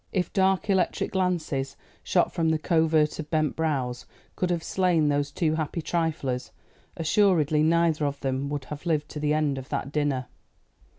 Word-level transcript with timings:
If 0.11 0.33
dark 0.33 0.67
electric 0.67 1.11
glances 1.11 1.77
shot 2.01 2.33
from 2.33 2.49
the 2.49 2.57
covert 2.57 3.19
of 3.19 3.29
bent 3.29 3.55
brows 3.55 4.07
could 4.35 4.49
have 4.49 4.63
slain 4.63 5.09
those 5.09 5.29
two 5.29 5.53
happy 5.53 5.83
triflers, 5.83 6.49
assuredly 6.97 7.61
neither 7.61 8.05
of 8.07 8.19
them 8.21 8.49
would 8.49 8.65
have 8.65 8.87
lived 8.87 9.09
to 9.09 9.19
the 9.19 9.35
end 9.35 9.59
of 9.59 9.69
that 9.69 9.91
dinner. 9.91 10.25